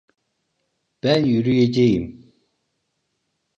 Ben 1.03 1.25
yürüyeceğim. 1.25 2.33